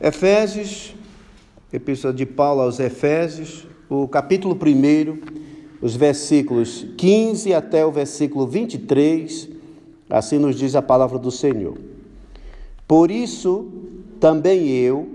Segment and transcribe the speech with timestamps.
[0.00, 0.94] Efésios,
[1.70, 5.18] Epístola de Paulo aos Efésios, o capítulo 1,
[5.82, 9.50] os versículos 15 até o versículo 23,
[10.08, 11.76] assim nos diz a palavra do Senhor.
[12.88, 13.68] Por isso,
[14.18, 15.06] também eu,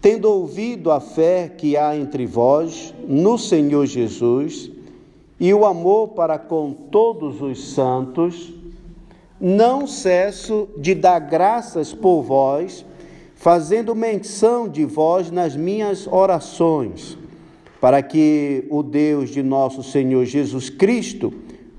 [0.00, 4.72] tendo ouvido a fé que há entre vós no Senhor Jesus
[5.38, 8.52] e o amor para com todos os santos,
[9.40, 12.84] não cesso de dar graças por vós
[13.36, 17.16] fazendo menção de vós nas minhas orações,
[17.80, 21.32] para que o Deus de nosso Senhor Jesus Cristo,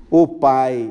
[0.08, 0.90] o Pai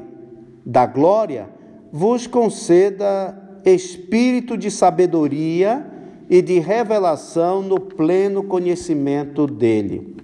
[0.64, 1.50] da glória,
[1.92, 5.86] vos conceda espírito de sabedoria
[6.30, 10.16] e de revelação no pleno conhecimento dele.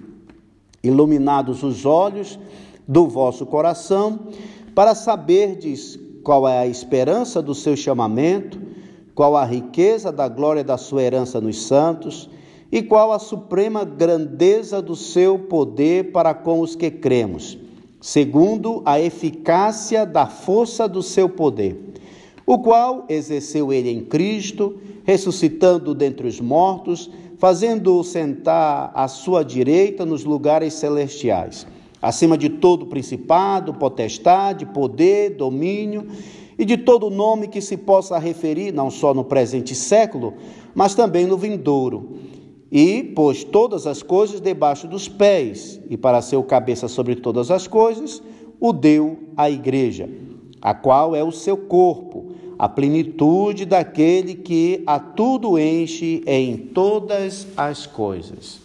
[0.82, 2.38] Iluminados os olhos
[2.86, 4.28] do vosso coração,
[4.74, 8.60] para saberdes qual é a esperança do seu chamamento
[9.14, 12.28] qual a riqueza da glória da sua herança nos santos,
[12.72, 17.56] e qual a suprema grandeza do seu poder para com os que cremos,
[18.00, 21.94] segundo a eficácia da força do seu poder,
[22.44, 30.04] o qual exerceu ele em Cristo, ressuscitando dentre os mortos, fazendo-o sentar à sua direita
[30.04, 31.66] nos lugares celestiais,
[32.02, 36.06] acima de todo principado, potestade, poder, domínio,
[36.58, 40.34] e de todo nome que se possa referir, não só no presente século,
[40.74, 42.18] mas também no vindouro.
[42.70, 47.50] E pôs todas as coisas debaixo dos pés, e para ser o cabeça sobre todas
[47.50, 48.22] as coisas,
[48.60, 50.08] o deu à igreja,
[50.60, 57.46] a qual é o seu corpo, a plenitude daquele que a tudo enche em todas
[57.56, 58.63] as coisas.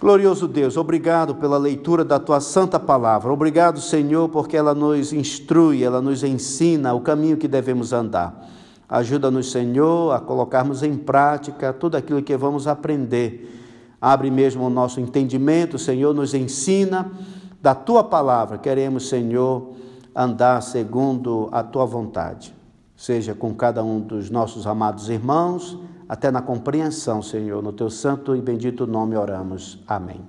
[0.00, 3.30] Glorioso Deus, obrigado pela leitura da tua santa palavra.
[3.30, 8.48] Obrigado, Senhor, porque ela nos instrui, ela nos ensina o caminho que devemos andar.
[8.88, 13.60] Ajuda-nos, Senhor, a colocarmos em prática tudo aquilo que vamos aprender.
[14.00, 17.12] Abre mesmo o nosso entendimento, Senhor, nos ensina
[17.60, 18.56] da tua palavra.
[18.56, 19.74] Queremos, Senhor,
[20.16, 22.54] andar segundo a tua vontade.
[22.96, 25.78] Seja com cada um dos nossos amados irmãos
[26.10, 27.62] até na compreensão, Senhor.
[27.62, 29.78] No teu santo e bendito nome oramos.
[29.86, 30.20] Amém.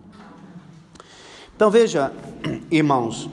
[1.56, 2.14] Então veja,
[2.70, 3.28] irmãos,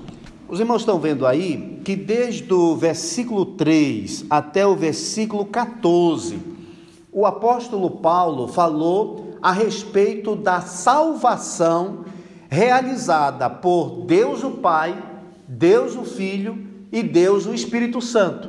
[0.48, 6.41] os irmãos estão vendo aí que desde o versículo 3 até o versículo 14,
[7.12, 12.06] o apóstolo Paulo falou a respeito da salvação
[12.48, 14.97] realizada por Deus o Pai,
[15.47, 18.48] Deus o Filho e Deus o Espírito Santo.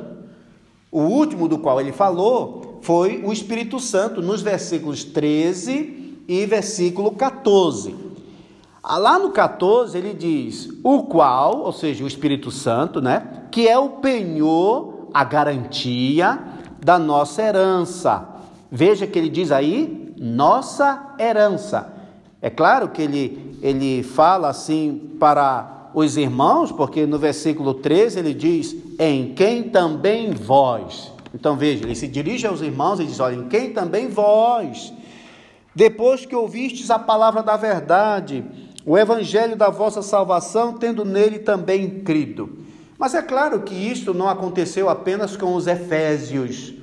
[0.90, 7.12] O último do qual ele falou foi o Espírito Santo, nos versículos 13 e versículo
[7.12, 7.94] 14.
[8.82, 13.44] Ah, lá no 14 ele diz: o qual, ou seja, o Espírito Santo, né?
[13.50, 16.38] Que é o penhor, a garantia
[16.82, 18.26] da nossa herança.
[18.70, 21.92] Veja que ele diz aí, nossa herança.
[22.40, 28.32] É claro que ele, ele fala assim para os irmãos, porque no versículo 13 ele
[28.32, 31.12] diz: em quem também vós.
[31.34, 34.92] Então veja, ele se dirige aos irmãos e diz: Olhem, quem também vós,
[35.74, 38.44] depois que ouvistes a palavra da verdade,
[38.84, 42.58] o evangelho da vossa salvação, tendo nele também crido.
[42.98, 46.74] Mas é claro que isto não aconteceu apenas com os efésios.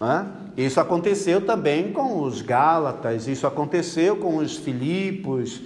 [0.00, 0.26] Né?
[0.56, 5.60] Isso aconteceu também com os Gálatas, isso aconteceu com os Filipos,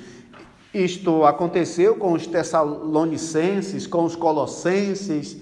[0.73, 5.37] isto aconteceu com os Tessalonicenses, com os Colossenses.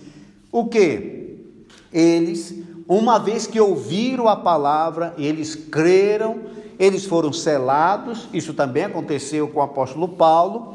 [0.50, 1.44] O que?
[1.92, 6.40] Eles uma vez que ouviram a palavra, eles creram,
[6.78, 10.72] eles foram selados, isso também aconteceu com o apóstolo Paulo.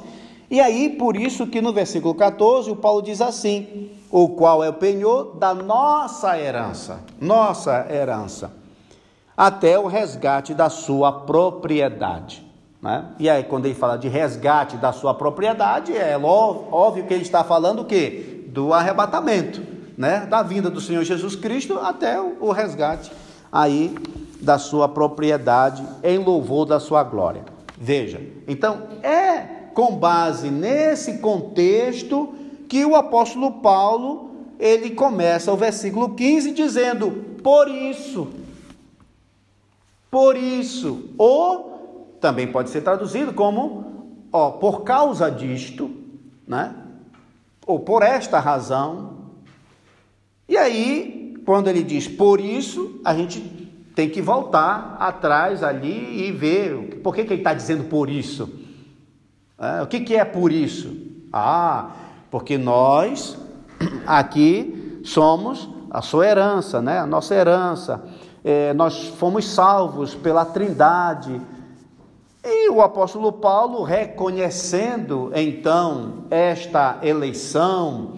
[0.52, 4.70] E aí, por isso que no versículo 14, o Paulo diz assim: o qual é
[4.70, 8.54] o penhor da nossa herança, nossa herança,
[9.36, 12.46] até o resgate da sua propriedade.
[12.80, 13.06] Né?
[13.18, 17.44] E aí, quando ele fala de resgate da sua propriedade, é óbvio que ele está
[17.44, 18.44] falando o quê?
[18.50, 23.12] Do arrebatamento né, da vinda do Senhor Jesus Cristo até o resgate
[23.52, 23.96] aí
[24.42, 27.46] da sua propriedade em louvor da sua glória.
[27.78, 29.42] Veja, então é
[29.74, 32.34] com base nesse contexto
[32.68, 37.12] que o apóstolo Paulo ele começa o versículo 15 dizendo:
[37.44, 38.28] "Por isso,
[40.10, 45.92] por isso", ou também pode ser traduzido como, ó, por causa disto,
[46.48, 46.74] né?
[47.66, 49.23] Ou por esta razão,
[50.48, 53.40] e aí, quando ele diz por isso, a gente
[53.96, 58.50] tem que voltar atrás ali e ver por que, que ele está dizendo por isso.
[59.58, 60.96] É, o que, que é por isso?
[61.32, 61.92] Ah,
[62.30, 63.38] porque nós
[64.06, 67.00] aqui somos a sua herança, né?
[67.00, 68.04] a nossa herança.
[68.44, 71.40] é, nós fomos salvos pela Trindade.
[72.44, 78.18] E o apóstolo Paulo, reconhecendo então esta eleição,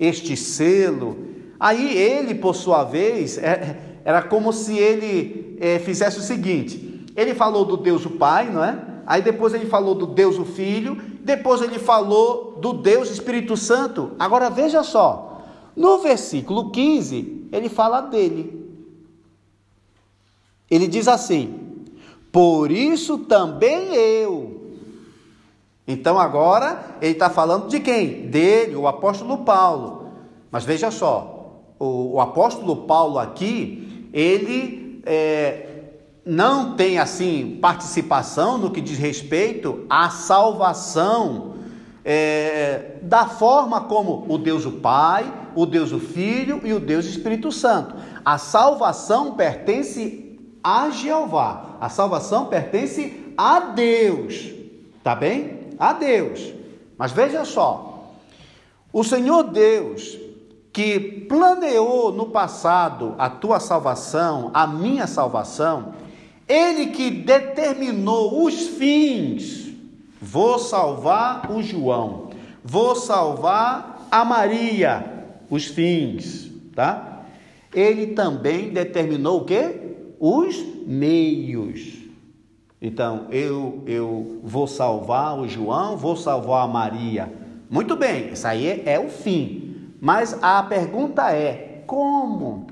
[0.00, 6.22] este selo, aí ele, por sua vez, é, era como se ele é, fizesse o
[6.22, 8.78] seguinte: ele falou do Deus o Pai, não é?
[9.06, 14.12] Aí depois ele falou do Deus o Filho, depois ele falou do Deus Espírito Santo.
[14.18, 15.42] Agora veja só,
[15.76, 18.66] no versículo 15, ele fala dele.
[20.70, 21.84] Ele diz assim:
[22.32, 24.56] Por isso também eu.
[25.86, 28.26] Então agora ele está falando de quem?
[28.28, 30.10] Dele, o apóstolo Paulo.
[30.50, 31.35] Mas veja só,
[31.78, 35.66] o, o apóstolo Paulo aqui, ele é,
[36.24, 41.54] não tem assim participação no que diz respeito à salvação
[42.04, 47.04] é, da forma como o Deus o Pai, o Deus o Filho e o Deus
[47.04, 47.94] Espírito Santo.
[48.24, 51.76] A salvação pertence a Jeová.
[51.80, 54.52] A salvação pertence a Deus.
[55.02, 55.60] Tá bem?
[55.78, 56.52] A Deus.
[56.98, 58.12] Mas veja só.
[58.92, 60.25] O Senhor Deus
[60.76, 65.94] que planeou no passado a tua salvação, a minha salvação,
[66.46, 69.72] ele que determinou os fins.
[70.20, 72.28] Vou salvar o João,
[72.62, 77.22] vou salvar a Maria, os fins, tá?
[77.72, 79.94] Ele também determinou o quê?
[80.20, 82.02] Os meios.
[82.82, 87.32] Então, eu eu vou salvar o João, vou salvar a Maria.
[87.70, 89.65] Muito bem, isso aí é, é o fim.
[90.00, 92.66] Mas a pergunta é: como?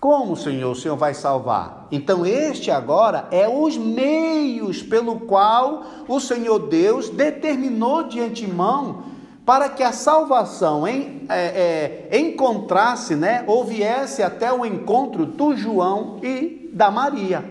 [0.00, 1.88] Como, Senhor, o Senhor vai salvar?
[1.90, 9.02] Então, este agora é os meios pelo qual o Senhor Deus determinou de antemão
[9.44, 15.56] para que a salvação em, é, é, encontrasse, né, ou viesse até o encontro do
[15.56, 17.50] João e da Maria.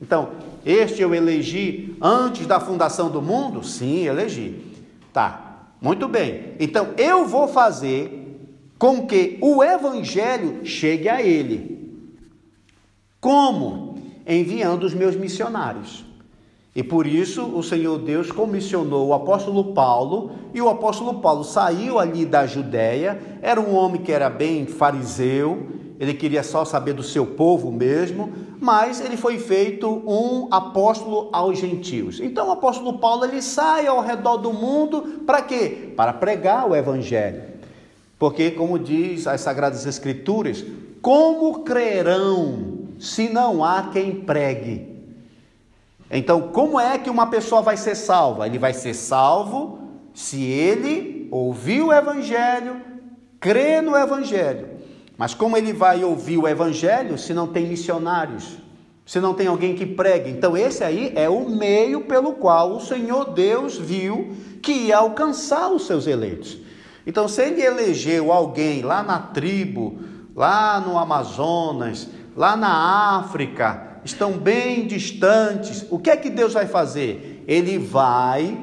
[0.00, 0.30] Então,
[0.64, 3.62] este eu elegi antes da fundação do mundo?
[3.64, 4.64] Sim, elegi.
[5.12, 5.41] Tá,
[5.82, 6.54] muito bem.
[6.60, 8.38] Então, eu vou fazer
[8.78, 12.00] com que o evangelho chegue a ele.
[13.20, 13.98] Como?
[14.26, 16.04] Enviando os meus missionários.
[16.74, 21.98] E por isso o Senhor Deus comissionou o apóstolo Paulo, e o apóstolo Paulo saiu
[21.98, 25.66] ali da Judéia, era um homem que era bem fariseu,
[26.02, 31.56] ele queria só saber do seu povo mesmo, mas ele foi feito um apóstolo aos
[31.56, 32.18] gentios.
[32.18, 35.92] Então o apóstolo Paulo ele sai ao redor do mundo para quê?
[35.96, 37.44] Para pregar o evangelho.
[38.18, 40.64] Porque como diz as sagradas escrituras,
[41.00, 44.88] como crerão se não há quem pregue.
[46.10, 48.48] Então, como é que uma pessoa vai ser salva?
[48.48, 49.78] Ele vai ser salvo
[50.12, 52.82] se ele ouvir o Evangelho,
[53.38, 54.71] crê no Evangelho.
[55.16, 58.58] Mas como ele vai ouvir o Evangelho se não tem missionários?
[59.04, 60.30] Se não tem alguém que pregue?
[60.30, 64.32] Então, esse aí é o meio pelo qual o Senhor Deus viu
[64.62, 66.58] que ia alcançar os seus eleitos.
[67.06, 69.98] Então, se ele elegeu alguém lá na tribo,
[70.34, 75.84] lá no Amazonas, lá na África, estão bem distantes.
[75.90, 77.44] O que é que Deus vai fazer?
[77.46, 78.56] Ele vai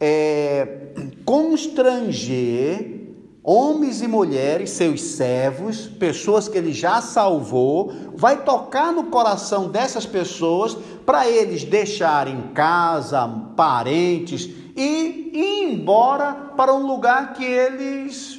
[0.00, 0.92] é,
[1.24, 2.99] constranger
[3.42, 10.04] homens e mulheres, seus servos, pessoas que ele já salvou, vai tocar no coração dessas
[10.04, 10.76] pessoas
[11.06, 13.26] para eles deixarem casa,
[13.56, 18.38] parentes e ir embora para um lugar que eles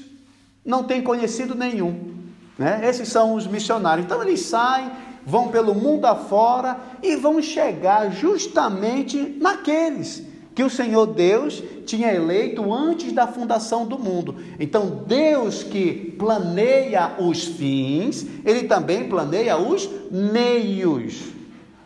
[0.63, 2.11] não têm conhecido nenhum.
[2.57, 2.81] Né?
[2.83, 4.05] Esses são os missionários.
[4.05, 4.91] Então eles saem,
[5.25, 12.74] vão pelo mundo afora e vão chegar justamente naqueles que o Senhor Deus tinha eleito
[12.74, 14.36] antes da fundação do mundo.
[14.60, 21.31] Então, Deus que planeia os fins, ele também planeia os meios.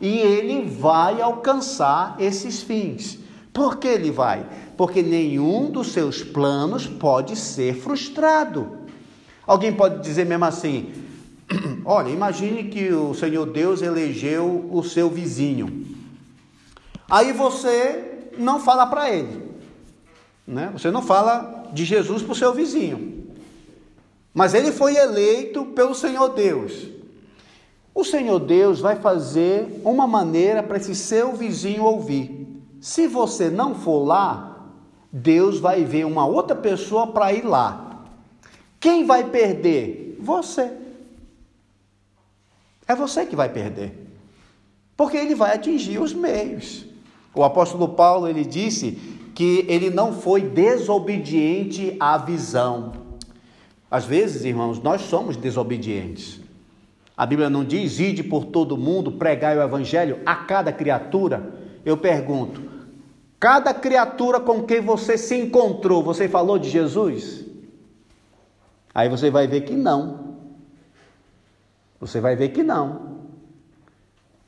[0.02, 3.20] E ele vai alcançar esses fins.
[3.54, 4.46] Por que ele vai?
[4.76, 8.80] Porque nenhum dos seus planos pode ser frustrado.
[9.48, 10.92] Alguém pode dizer mesmo assim:
[11.86, 15.86] olha, imagine que o Senhor Deus elegeu o seu vizinho.
[17.10, 19.52] Aí você não fala para ele,
[20.48, 20.70] né?
[20.74, 23.26] Você não fala de Jesus para o seu vizinho.
[24.34, 26.88] Mas ele foi eleito pelo Senhor Deus.
[27.94, 32.46] O Senhor Deus vai fazer uma maneira para esse seu vizinho ouvir.
[32.82, 34.68] Se você não for lá,
[35.12, 38.04] Deus vai ver uma outra pessoa para ir lá.
[38.82, 40.18] Quem vai perder?
[40.20, 40.72] Você.
[42.86, 44.06] É você que vai perder.
[44.98, 46.86] Porque ele vai atingir os meios.
[47.36, 48.92] O apóstolo Paulo, ele disse
[49.36, 52.94] que ele não foi desobediente à visão.
[53.92, 56.40] Às vezes, irmãos, nós somos desobedientes.
[57.18, 61.54] A Bíblia não diz, ide por todo mundo, pregai o evangelho a cada criatura.
[61.86, 62.62] Eu pergunto,
[63.40, 67.46] cada criatura com quem você se encontrou, você falou de Jesus?
[68.94, 70.36] Aí você vai ver que não.
[72.00, 73.15] Você vai ver que não.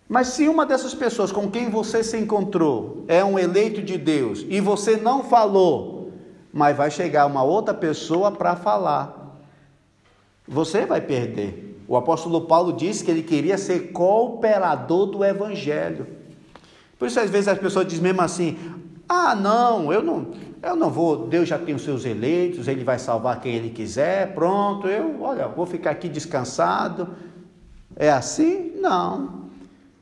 [0.07, 4.45] Mas se uma dessas pessoas com quem você se encontrou é um eleito de Deus
[4.47, 6.13] e você não falou,
[6.53, 9.37] mas vai chegar uma outra pessoa para falar,
[10.47, 11.83] você vai perder.
[11.87, 16.07] O apóstolo Paulo disse que ele queria ser cooperador do evangelho.
[16.97, 18.57] Por isso às vezes as pessoas dizem mesmo assim:
[19.07, 20.31] "Ah, não, eu não,
[20.63, 24.33] eu não vou, Deus já tem os seus eleitos, ele vai salvar quem ele quiser,
[24.33, 27.09] pronto, eu, olha, vou ficar aqui descansado".
[27.95, 28.71] É assim?
[28.79, 29.46] Não.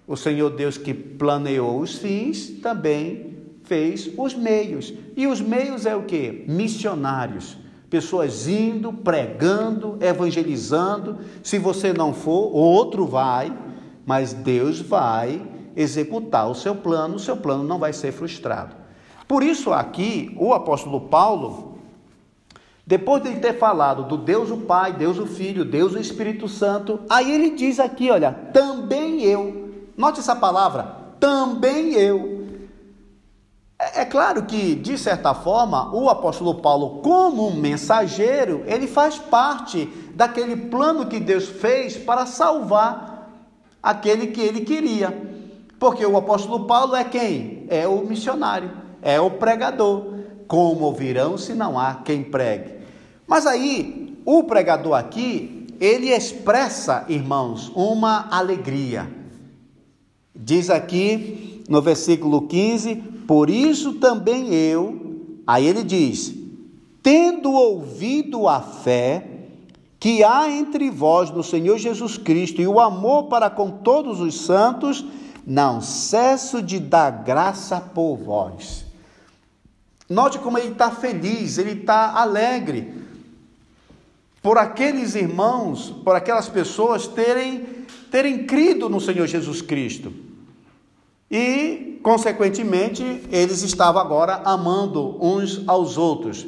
[0.08, 4.94] O Senhor Deus que planeou os fins também fez os meios.
[5.16, 6.46] E os meios é o que?
[6.48, 7.58] Missionários.
[7.90, 11.18] Pessoas indo, pregando, evangelizando.
[11.44, 13.56] Se você não for, outro vai,
[14.06, 15.42] mas Deus vai
[15.76, 18.76] executar o seu plano, o seu plano não vai ser frustrado.
[19.28, 21.80] Por isso, aqui, o apóstolo Paulo,
[22.86, 27.00] depois de ter falado do Deus o Pai, Deus o Filho, Deus o Espírito Santo,
[27.10, 29.65] aí ele diz aqui: olha, também eu.
[29.98, 32.46] Note essa palavra, também eu.
[33.80, 39.18] É, é claro que, de certa forma, o apóstolo Paulo, como um mensageiro, ele faz
[39.18, 43.30] parte daquele plano que Deus fez para salvar
[43.82, 45.36] aquele que ele queria.
[45.80, 47.66] Porque o apóstolo Paulo é quem?
[47.70, 48.72] É o missionário,
[49.02, 50.14] é o pregador.
[50.48, 52.76] Como ouvirão se não há quem pregue?
[53.26, 59.25] Mas aí, o pregador aqui, ele expressa, irmãos, uma alegria
[60.36, 62.96] Diz aqui no versículo 15:
[63.28, 66.36] Por isso também eu, aí ele diz:
[67.06, 69.28] tendo ouvido a fé
[70.00, 74.42] que há entre vós no Senhor Jesus Cristo e o amor para com todos os
[74.42, 75.06] santos,
[75.46, 78.86] não cesso de dar graça por vós.
[80.10, 82.92] Note como ele está feliz, ele está alegre
[84.42, 90.25] por aqueles irmãos, por aquelas pessoas terem, terem crido no Senhor Jesus Cristo.
[91.30, 96.46] E, consequentemente, eles estavam agora amando uns aos outros.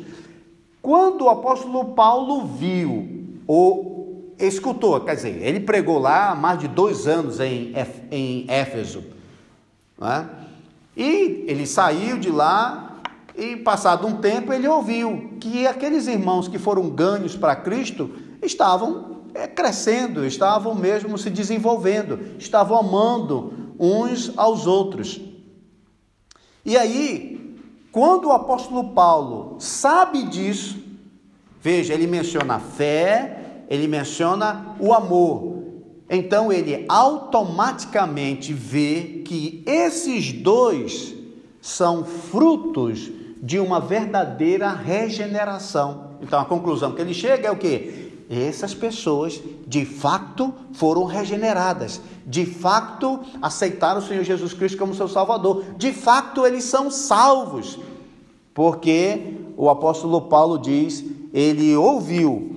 [0.82, 6.68] Quando o apóstolo Paulo viu, ou escutou, quer dizer, ele pregou lá há mais de
[6.68, 7.74] dois anos em,
[8.12, 9.04] em Éfeso,
[9.98, 10.30] né?
[10.96, 13.02] e ele saiu de lá,
[13.36, 18.10] e passado um tempo ele ouviu que aqueles irmãos que foram ganhos para Cristo
[18.42, 25.20] estavam é, crescendo, estavam mesmo se desenvolvendo, estavam amando uns aos outros.
[26.66, 27.58] E aí,
[27.92, 30.78] quando o apóstolo Paulo sabe disso,
[31.62, 35.64] veja, ele menciona a fé, ele menciona o amor.
[36.10, 41.16] Então ele automaticamente vê que esses dois
[41.62, 46.12] são frutos de uma verdadeira regeneração.
[46.22, 48.07] Então a conclusão que ele chega é o que?
[48.30, 55.08] Essas pessoas de fato foram regeneradas, de fato aceitaram o Senhor Jesus Cristo como seu
[55.08, 57.80] Salvador, de fato eles são salvos,
[58.54, 61.04] porque o apóstolo Paulo diz:
[61.34, 62.52] ele ouviu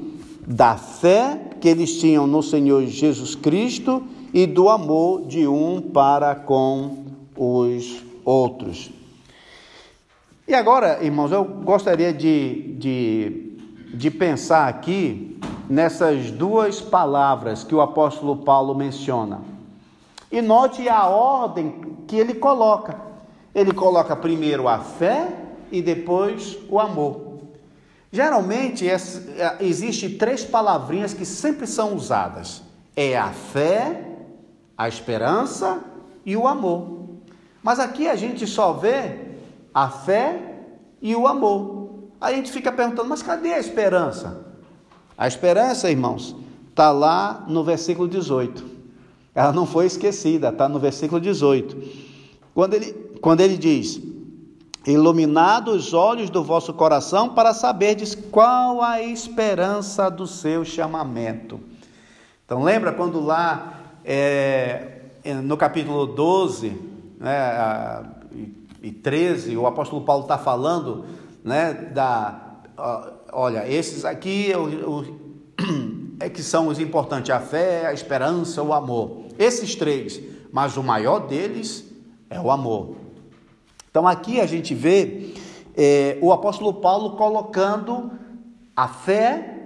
[0.47, 4.03] da fé que eles tinham no Senhor Jesus Cristo
[4.35, 7.05] e do amor de um para com
[7.37, 8.91] os outros.
[10.49, 13.53] E agora, irmãos, eu gostaria de, de,
[13.95, 15.30] de pensar aqui
[15.71, 19.41] nessas duas palavras que o apóstolo Paulo menciona.
[20.31, 22.97] E note a ordem que ele coloca.
[23.55, 25.33] Ele coloca primeiro a fé
[25.71, 27.39] e depois o amor.
[28.11, 28.97] Geralmente é,
[29.61, 32.63] existe três palavrinhas que sempre são usadas:
[32.97, 34.09] é a fé,
[34.77, 35.85] a esperança
[36.27, 36.99] e o amor.
[37.63, 39.37] Mas aqui a gente só vê
[39.73, 40.63] a fé
[41.01, 42.09] e o amor.
[42.21, 44.50] Aí a gente fica perguntando, mas cadê a esperança?
[45.21, 46.35] A esperança, irmãos,
[46.71, 48.65] está lá no versículo 18.
[49.35, 51.77] Ela não foi esquecida, está no versículo 18.
[52.55, 54.01] Quando ele, quando ele diz:
[54.87, 61.61] Iluminado os olhos do vosso coração para saberdes qual a esperança do seu chamamento.
[62.47, 65.03] Então, lembra quando lá é,
[65.45, 66.81] no capítulo 12
[67.21, 68.07] né,
[68.83, 71.05] e 13, o apóstolo Paulo está falando
[71.45, 72.47] né, da
[73.33, 74.53] olha, esses aqui
[76.21, 79.25] é, que são os importantes: a fé, a esperança, o amor.
[79.39, 80.21] Esses três,
[80.53, 81.85] mas o maior deles
[82.29, 82.97] é o amor.
[83.91, 85.35] Então aqui a gente vê
[85.77, 88.13] é, o apóstolo Paulo colocando
[88.77, 89.57] a fé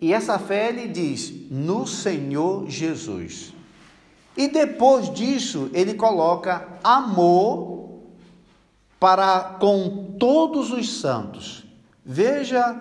[0.00, 3.52] E essa fé ele diz: no Senhor Jesus.
[4.36, 8.00] E depois disso, ele coloca amor
[8.98, 11.64] para com todos os santos.
[12.04, 12.78] Veja,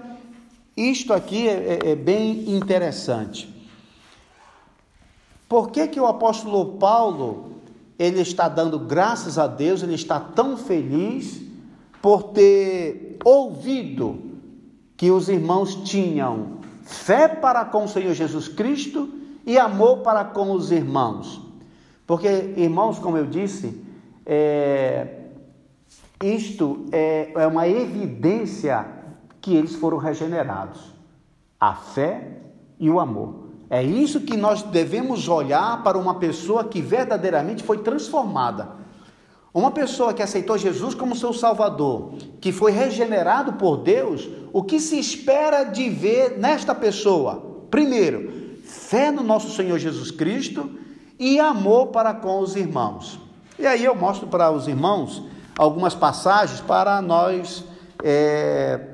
[0.75, 3.53] isto aqui é, é, é bem interessante.
[5.48, 7.53] Por que, que o apóstolo Paulo
[7.98, 11.42] ele está dando graças a Deus, ele está tão feliz
[12.01, 14.20] por ter ouvido
[14.98, 19.10] que os irmãos tinham fé para com o Senhor Jesus Cristo
[19.46, 21.42] e amor para com os irmãos.
[22.06, 22.27] Porque,
[22.58, 23.82] irmãos, como eu disse,
[24.25, 25.20] é,
[26.22, 28.86] isto é, é uma evidência
[29.43, 30.79] que eles foram regenerados:
[31.59, 32.39] a fé
[32.79, 33.43] e o amor.
[33.69, 38.69] É isso que nós devemos olhar para uma pessoa que verdadeiramente foi transformada.
[39.53, 44.79] Uma pessoa que aceitou Jesus como seu Salvador, que foi regenerado por Deus, o que
[44.79, 47.65] se espera de ver nesta pessoa?
[47.69, 50.71] Primeiro, fé no nosso Senhor Jesus Cristo
[51.19, 53.19] e amor para com os irmãos.
[53.59, 55.21] E aí eu mostro para os irmãos
[55.57, 57.63] algumas passagens para nós
[58.03, 58.92] é,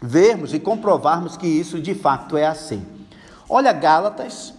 [0.00, 2.84] vermos e comprovarmos que isso de fato é assim.
[3.48, 4.54] Olha Gálatas,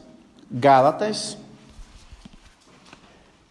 [0.50, 1.38] Gálatas,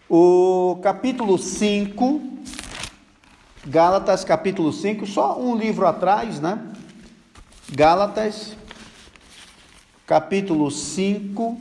[0.09, 2.21] o capítulo 5,
[3.67, 6.59] Gálatas capítulo 5, só um livro atrás, né?
[7.73, 8.57] Gálatas,
[10.07, 11.61] capítulo 5,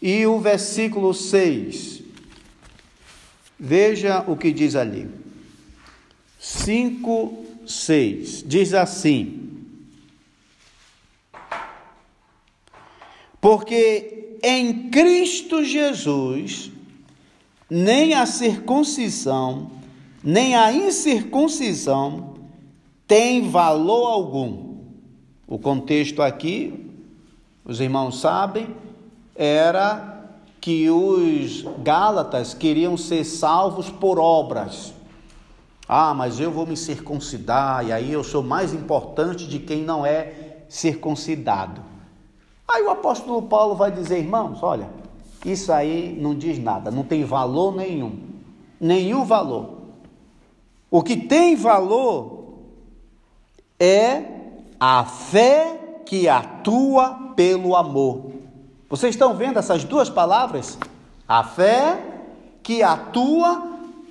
[0.00, 2.02] e o versículo 6.
[3.58, 5.10] Veja o que diz ali.
[6.38, 8.44] 5, 6.
[8.46, 9.50] Diz assim:
[13.40, 16.70] Porque em Cristo Jesus,
[17.68, 19.70] nem a circuncisão,
[20.22, 22.34] nem a incircuncisão
[23.06, 24.70] tem valor algum.
[25.46, 26.88] O contexto aqui,
[27.64, 28.68] os irmãos sabem,
[29.34, 30.28] era
[30.60, 34.92] que os Gálatas queriam ser salvos por obras.
[35.92, 40.06] Ah, mas eu vou me circuncidar e aí eu sou mais importante de quem não
[40.06, 41.82] é circuncidado.
[42.68, 44.88] Aí o apóstolo Paulo vai dizer, irmãos, olha,
[45.44, 48.20] isso aí não diz nada, não tem valor nenhum.
[48.80, 49.78] Nenhum valor.
[50.88, 52.60] O que tem valor
[53.76, 54.22] é
[54.78, 58.30] a fé que atua pelo amor.
[58.88, 60.78] Vocês estão vendo essas duas palavras?
[61.26, 62.00] A fé
[62.62, 63.60] que atua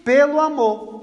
[0.04, 0.99] pelo amor.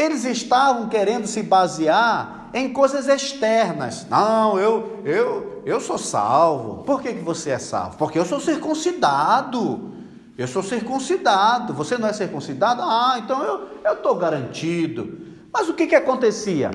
[0.00, 4.06] Eles estavam querendo se basear em coisas externas.
[4.08, 6.82] Não, eu eu eu sou salvo.
[6.84, 7.98] Por que, que você é salvo?
[7.98, 9.92] Porque eu sou circuncidado.
[10.38, 11.74] Eu sou circuncidado.
[11.74, 12.80] Você não é circuncidado?
[12.80, 15.18] Ah, então eu estou garantido.
[15.52, 16.70] Mas o que, que acontecia?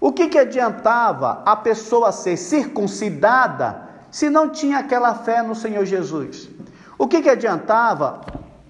[0.00, 5.84] O que, que adiantava a pessoa ser circuncidada se não tinha aquela fé no Senhor
[5.84, 6.48] Jesus?
[6.96, 8.20] O que, que adiantava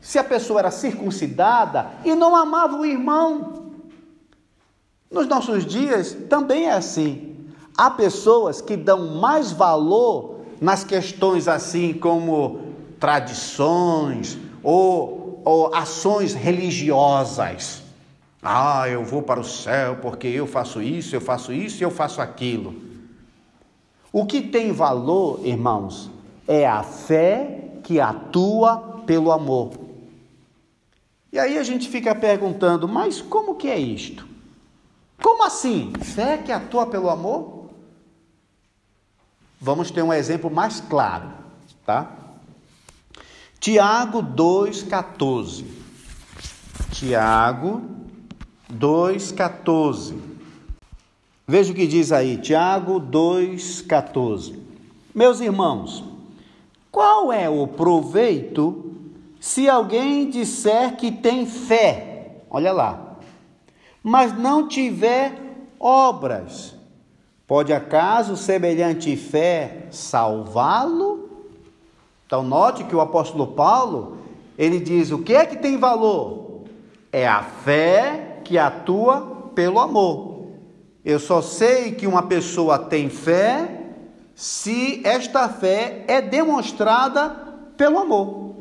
[0.00, 3.55] se a pessoa era circuncidada e não amava o irmão?
[5.16, 7.34] Nos nossos dias também é assim.
[7.74, 17.82] Há pessoas que dão mais valor nas questões assim como tradições ou, ou ações religiosas.
[18.42, 22.20] Ah, eu vou para o céu porque eu faço isso, eu faço isso eu faço
[22.20, 22.74] aquilo.
[24.12, 26.10] O que tem valor, irmãos,
[26.46, 29.70] é a fé que atua pelo amor.
[31.32, 34.35] E aí a gente fica perguntando, mas como que é isto?
[35.22, 35.92] Como assim?
[36.02, 37.70] Fé que atua pelo amor?
[39.60, 41.30] Vamos ter um exemplo mais claro,
[41.84, 42.10] tá?
[43.58, 45.64] Tiago 2,14.
[46.92, 47.82] Tiago
[48.72, 50.16] 2,14.
[51.48, 54.58] Veja o que diz aí, Tiago 2,14.
[55.14, 56.04] Meus irmãos,
[56.90, 58.94] qual é o proveito
[59.40, 62.42] se alguém disser que tem fé?
[62.50, 63.05] Olha lá,
[64.08, 65.32] mas não tiver
[65.80, 66.76] obras.
[67.44, 71.28] Pode acaso semelhante fé salvá-lo?
[72.24, 74.18] Então note que o apóstolo Paulo,
[74.56, 76.62] ele diz: o que é que tem valor?
[77.10, 80.50] É a fé que atua pelo amor.
[81.04, 83.88] Eu só sei que uma pessoa tem fé
[84.36, 87.30] se esta fé é demonstrada
[87.76, 88.54] pelo amor.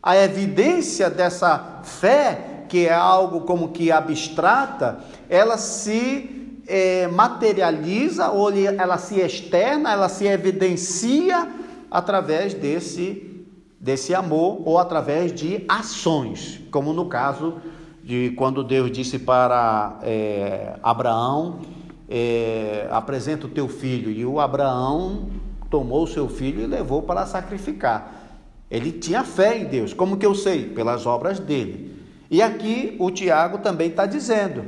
[0.00, 4.98] A evidência dessa fé, que é algo como que abstrata,
[5.28, 11.48] ela se é, materializa ou ela se externa, ela se evidencia
[11.90, 13.46] através desse,
[13.78, 17.54] desse amor ou através de ações, como no caso
[18.02, 21.60] de quando Deus disse para é, Abraão
[22.08, 24.10] é, apresenta o teu filho.
[24.10, 25.30] E o Abraão
[25.70, 28.22] tomou o seu filho e levou para sacrificar.
[28.70, 29.92] Ele tinha fé em Deus.
[29.94, 30.66] Como que eu sei?
[30.66, 32.03] Pelas obras dele.
[32.30, 34.64] E aqui o Tiago também está dizendo: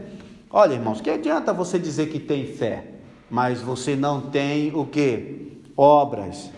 [0.50, 2.84] olha, irmãos, que adianta você dizer que tem fé,
[3.30, 5.60] mas você não tem o que?
[5.76, 6.50] Obras.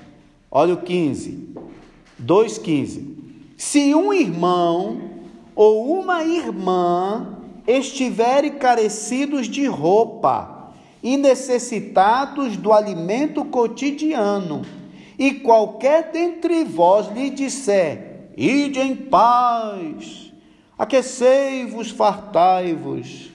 [0.51, 1.55] Olha o 15,
[2.23, 3.17] 2,15.
[3.57, 5.11] Se um irmão
[5.55, 14.63] ou uma irmã estiverem carecidos de roupa e necessitados do alimento cotidiano,
[15.19, 20.28] e qualquer dentre vós lhe disser: Ide em paz,
[20.79, 23.31] aquecei-vos, fartai-vos,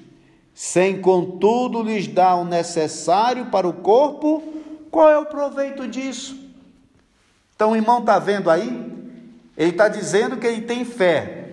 [0.55, 4.41] sem contudo lhes dar o necessário para o corpo,
[4.89, 6.37] qual é o proveito disso?
[7.55, 8.91] Então o irmão está vendo aí?
[9.57, 11.49] Ele está dizendo que ele tem fé.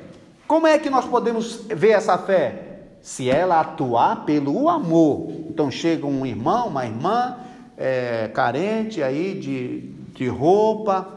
[0.47, 2.67] Como é que nós podemos ver essa fé?
[3.01, 5.31] Se ela atuar pelo amor.
[5.49, 7.37] Então chega um irmão, uma irmã
[7.79, 9.81] é, carente aí de,
[10.15, 11.09] de roupa,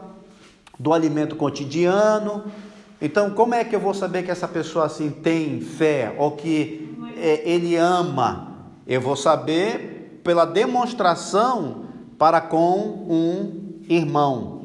[0.80, 2.46] do alimento cotidiano.
[3.04, 6.96] Então, como é que eu vou saber que essa pessoa assim tem fé ou que
[7.18, 8.70] é, ele ama?
[8.88, 11.84] Eu vou saber pela demonstração
[12.18, 14.62] para com um irmão.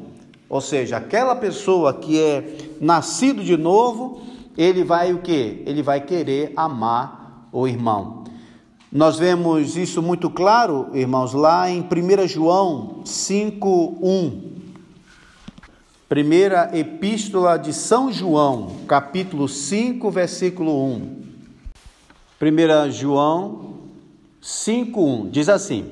[0.47, 4.21] Ou seja, aquela pessoa que é nascido de novo,
[4.57, 5.61] ele vai o que?
[5.65, 8.23] Ele vai querer amar o irmão.
[8.89, 14.48] Nós vemos isso muito claro, irmãos, lá em 1 João 5:1.
[16.09, 21.19] Primeira epístola de São João, capítulo 5, versículo 1.
[22.41, 23.75] 1 João
[24.41, 25.85] 5:1 diz assim: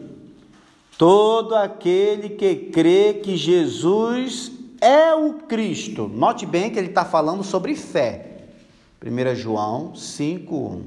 [0.97, 4.51] Todo aquele que crê que Jesus
[4.81, 6.07] é o Cristo.
[6.11, 8.47] Note bem que ele está falando sobre fé.
[9.05, 10.81] 1 João 5:1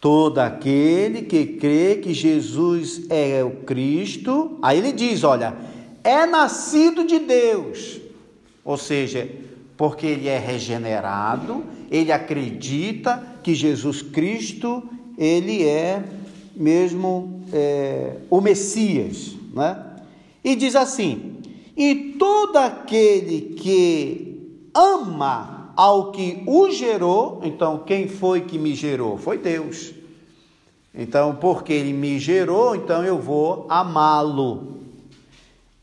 [0.00, 5.75] Todo aquele que crê que Jesus é o Cristo, aí ele diz: olha,
[6.06, 8.00] é nascido de Deus,
[8.64, 9.28] ou seja,
[9.76, 14.84] porque ele é regenerado, ele acredita que Jesus Cristo,
[15.18, 16.04] ele é
[16.54, 19.84] mesmo é, o Messias, né?
[20.44, 21.38] E diz assim:
[21.76, 29.18] e todo aquele que ama ao que o gerou, então quem foi que me gerou?
[29.18, 29.92] Foi Deus.
[30.94, 34.85] Então, porque ele me gerou, então eu vou amá-lo.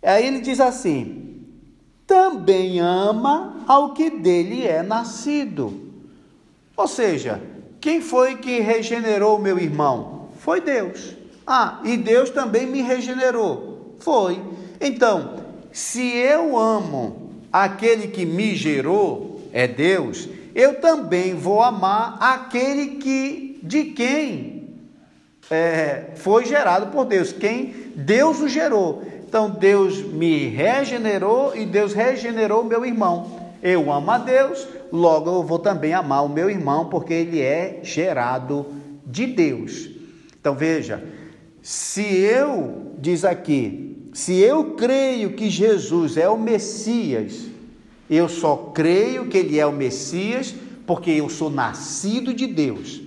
[0.04, 1.24] Aí ele diz assim:
[2.06, 5.92] também ama ao que dele é nascido.
[6.76, 7.42] Ou seja,
[7.80, 10.30] quem foi que regenerou meu irmão?
[10.40, 11.16] Foi Deus.
[11.46, 13.96] Ah, e Deus também me regenerou.
[14.00, 14.42] Foi.
[14.80, 15.36] Então,
[15.72, 23.60] se eu amo aquele que me gerou, é Deus, eu também vou amar aquele que
[23.64, 24.78] de quem
[25.50, 29.04] é, foi gerado por Deus, quem Deus o gerou.
[29.34, 33.50] Então Deus me regenerou e Deus regenerou meu irmão.
[33.64, 37.80] Eu amo a Deus, logo eu vou também amar o meu irmão, porque ele é
[37.82, 38.68] gerado
[39.04, 39.90] de Deus.
[40.40, 41.04] Então veja,
[41.64, 47.48] se eu, diz aqui, se eu creio que Jesus é o Messias,
[48.08, 50.54] eu só creio que ele é o Messias
[50.86, 53.02] porque eu sou nascido de Deus.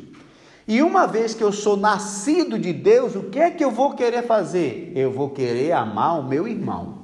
[0.68, 3.94] E uma vez que eu sou nascido de Deus, o que é que eu vou
[3.94, 4.92] querer fazer?
[4.96, 6.98] Eu vou querer amar o meu irmão.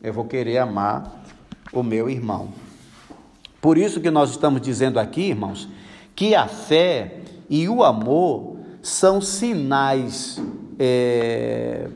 [0.00, 1.24] Eu vou querer amar
[1.72, 2.48] o meu irmão.
[3.60, 5.68] Por isso que nós estamos dizendo aqui, irmãos,
[6.14, 10.40] que a fé e o amor são sinais
[10.78, 11.88] é,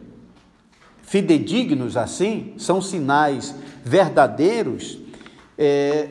[1.02, 4.98] fidedignos, assim, são sinais verdadeiros
[5.56, 6.10] é,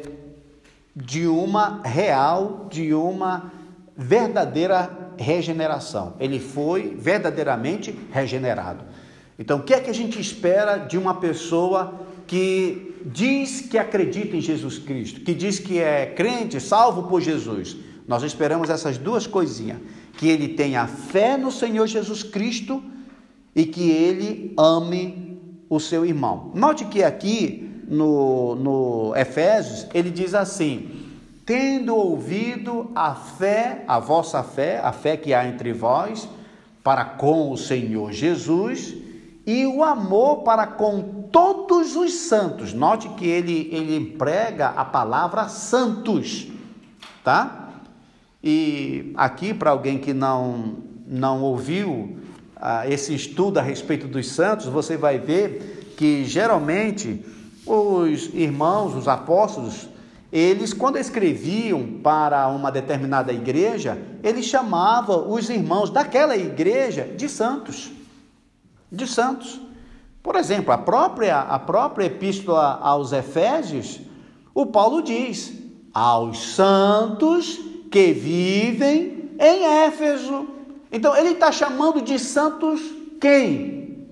[0.96, 3.52] de uma real, de uma
[3.96, 6.16] verdadeira regeneração.
[6.20, 8.84] Ele foi verdadeiramente regenerado.
[9.38, 14.36] Então, o que é que a gente espera de uma pessoa que diz que acredita
[14.36, 17.76] em Jesus Cristo, que diz que é crente, salvo por Jesus?
[18.08, 19.80] Nós esperamos essas duas coisinhas:
[20.18, 22.84] que ele tenha fé no Senhor Jesus Cristo
[23.56, 26.52] e que ele ame o seu irmão.
[26.54, 31.03] Note que aqui no, no Efésios ele diz assim:
[31.46, 36.28] tendo ouvido a fé, a vossa fé, a fé que há entre vós,
[36.84, 38.96] para com o Senhor Jesus,
[39.46, 42.74] e o amor para com todos os santos.
[42.74, 46.48] Note que ele, ele emprega a palavra santos,
[47.24, 47.70] tá?
[48.42, 52.18] E aqui, para alguém que não, não ouviu
[52.56, 57.24] ah, esse estudo a respeito dos santos, você vai ver que geralmente
[57.66, 59.88] os irmãos, os apóstolos,
[60.34, 67.92] eles, quando escreviam para uma determinada igreja, eles chamavam os irmãos daquela igreja de santos.
[68.92, 69.62] De santos.
[70.24, 74.00] Por exemplo, a própria, a própria epístola aos Efésios,
[74.56, 75.54] o Paulo diz:
[75.94, 77.60] aos santos
[77.92, 80.48] que vivem em Éfeso.
[80.92, 82.82] Então, ele está chamando de santos
[83.22, 84.08] quem?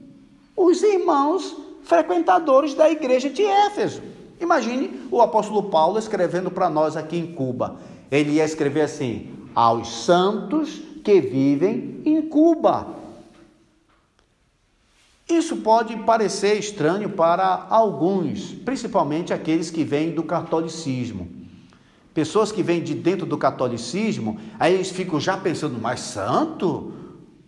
[0.56, 4.11] Os irmãos frequentadores da igreja de Éfeso.
[4.42, 7.78] Imagine o apóstolo Paulo escrevendo para nós aqui em Cuba.
[8.10, 12.88] Ele ia escrever assim: aos santos que vivem em Cuba.
[15.30, 21.30] Isso pode parecer estranho para alguns, principalmente aqueles que vêm do catolicismo.
[22.14, 26.92] Pessoas que vêm de dentro do catolicismo, aí eles ficam já pensando, mas santo?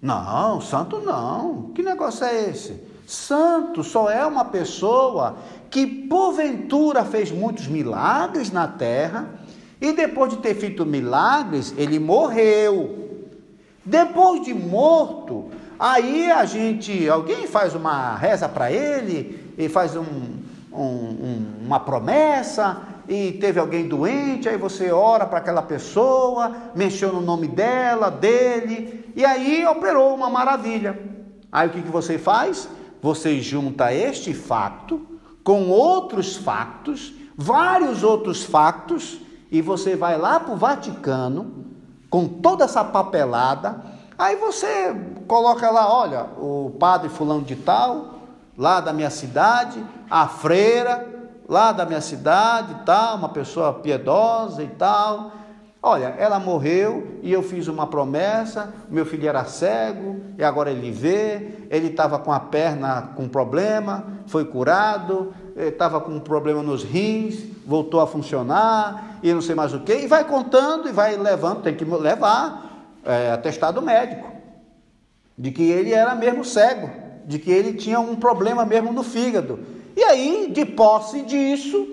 [0.01, 1.71] Não, santo não.
[1.75, 2.92] Que negócio é esse?
[3.06, 5.38] Santo só é uma pessoa
[5.70, 9.30] que porventura fez muitos milagres na terra
[9.82, 13.04] e depois de ter feito milagres, ele morreu.
[13.86, 20.06] Depois de morto, aí a gente, alguém faz uma reza para ele e faz um,
[20.72, 27.12] um, um, uma promessa e teve alguém doente, aí você ora para aquela pessoa, mexeu
[27.12, 30.98] no nome dela, dele, e aí operou uma maravilha.
[31.52, 32.70] Aí o que, que você faz?
[33.04, 35.06] Você junta este facto
[35.44, 39.20] com outros factos, vários outros factos,
[39.52, 41.66] e você vai lá para o Vaticano
[42.10, 43.84] com toda essa papelada.
[44.18, 44.96] Aí você
[45.28, 48.22] coloca lá, olha, o padre fulano de tal,
[48.58, 51.06] lá da minha cidade, a freira,
[51.50, 55.34] lá da minha cidade tal, uma pessoa piedosa e tal.
[55.86, 58.74] Olha, ela morreu e eu fiz uma promessa.
[58.89, 61.65] Meu filho era cego e agora ele vê.
[61.69, 65.34] Ele estava com a perna com problema, foi curado.
[65.58, 69.93] Estava com um problema nos rins, voltou a funcionar e não sei mais o que.
[69.93, 74.32] E vai contando e vai levando, tem que levar é, atestado médico
[75.38, 76.89] de que ele era mesmo cego,
[77.26, 79.60] de que ele tinha um problema mesmo no fígado.
[79.96, 81.88] E aí, de posse disso,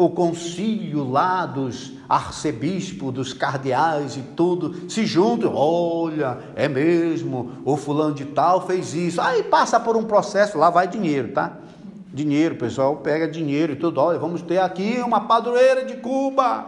[0.00, 7.76] o concílio lá dos arcebispos, dos cardeais e tudo, se juntam, olha, é mesmo, o
[7.76, 9.20] fulano de tal fez isso.
[9.20, 11.58] Aí passa por um processo, lá vai dinheiro, tá?
[12.14, 16.64] Dinheiro, pessoal pega dinheiro e tudo, olha, vamos ter aqui uma padroeira de Cuba.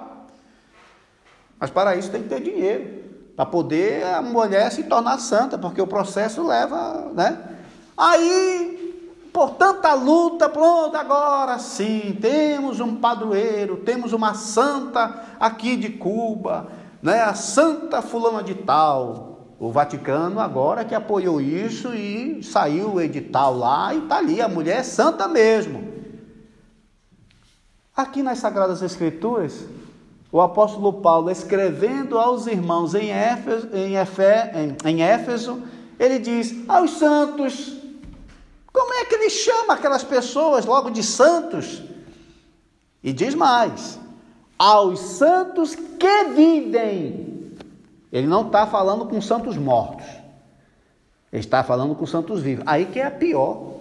[1.59, 3.03] Mas para isso tem que ter dinheiro,
[3.35, 7.39] para poder a mulher se tornar santa, porque o processo leva, né?
[7.97, 8.72] Aí
[9.33, 16.69] por tanta luta, pronto, agora sim, temos um padroeiro, temos uma santa aqui de Cuba,
[17.03, 17.23] né?
[17.23, 19.31] a santa fulana de tal.
[19.59, 24.49] O Vaticano agora que apoiou isso e saiu o edital lá e está ali, a
[24.49, 25.93] mulher é santa mesmo.
[27.97, 29.65] Aqui nas Sagradas Escrituras,
[30.33, 35.63] o apóstolo Paulo, escrevendo aos irmãos em Éfeso, em, Éfeso
[35.99, 37.82] ele diz: aos santos,
[38.73, 41.83] como é que ele chama aquelas pessoas logo de santos?
[43.03, 43.99] E diz mais:
[44.59, 47.57] aos santos que vivem.
[48.13, 50.07] Ele não está falando com santos mortos.
[51.33, 52.65] Ele está falando com santos vivos.
[52.67, 53.73] Aí que é a pior.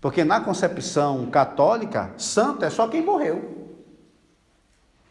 [0.00, 3.68] Porque na concepção católica, santo é só quem morreu.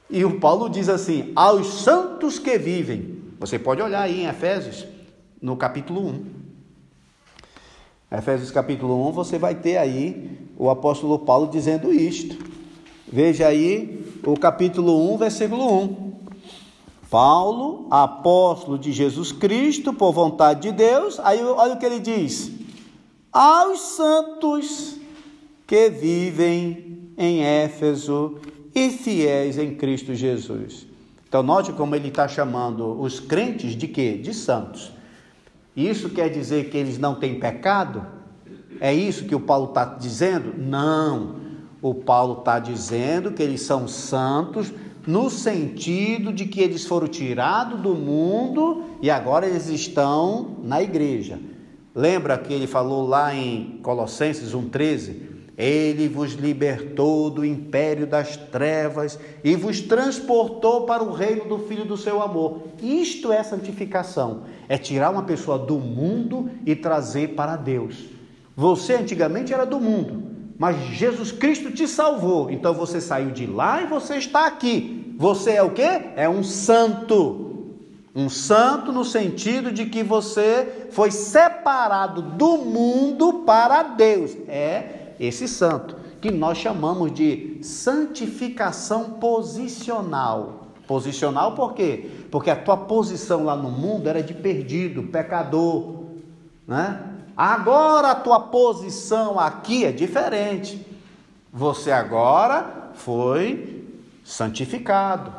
[0.09, 3.19] E o Paulo diz assim: aos santos que vivem.
[3.39, 4.85] Você pode olhar aí em Efésios,
[5.41, 6.38] no capítulo 1.
[8.11, 12.35] Efésios capítulo 1, você vai ter aí o apóstolo Paulo dizendo isto.
[13.07, 16.09] Veja aí o capítulo 1, versículo 1.
[17.07, 22.51] Paulo, apóstolo de Jesus Cristo, por vontade de Deus, aí olha o que ele diz:
[23.31, 24.97] aos santos
[25.67, 28.39] que vivem em Éfeso
[28.73, 30.87] e fiéis em Cristo Jesus.
[31.27, 34.13] Então, note como ele está chamando os crentes de quê?
[34.13, 34.91] De santos.
[35.79, 38.05] Isso quer dizer que eles não têm pecado?
[38.81, 40.53] É isso que o Paulo está dizendo?
[40.57, 41.35] Não.
[41.81, 44.73] O Paulo está dizendo que eles são santos
[45.07, 51.39] no sentido de que eles foram tirados do mundo e agora eles estão na igreja.
[51.95, 55.28] Lembra que ele falou lá em Colossenses 1,13?
[55.59, 61.83] Ele vos libertou do império das trevas e vos transportou para o reino do Filho
[61.83, 62.61] do seu amor.
[62.81, 68.05] Isto é santificação: é tirar uma pessoa do mundo e trazer para Deus.
[68.55, 70.23] Você antigamente era do mundo,
[70.57, 72.49] mas Jesus Cristo te salvou.
[72.49, 75.13] Então você saiu de lá e você está aqui.
[75.17, 75.81] Você é o que?
[75.81, 77.47] É um santo.
[78.15, 84.37] Um santo no sentido de que você foi separado do mundo para Deus.
[84.47, 85.97] É esse santo.
[86.21, 90.67] que nós chamamos de santificação posicional.
[90.85, 92.09] Posicional por quê?
[92.29, 96.03] Porque a tua posição lá no mundo era de perdido, pecador,
[96.67, 97.01] né?
[97.37, 100.85] Agora a tua posição aqui é diferente.
[101.53, 103.87] Você agora foi
[104.25, 105.31] santificado.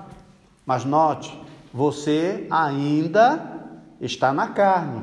[0.64, 1.38] Mas note,
[1.74, 3.68] você ainda
[4.00, 5.02] está na carne.